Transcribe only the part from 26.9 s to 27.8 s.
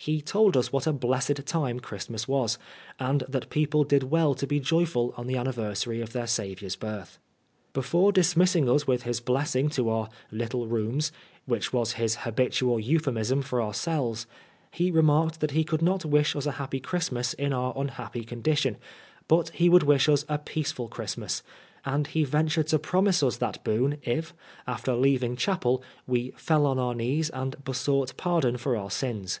knees and